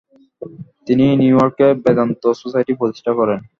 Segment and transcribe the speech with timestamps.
[0.87, 3.39] তিনি নিউইয়র্কে বেদান্ত সোসাইটি প্রতিষ্ঠা করেন।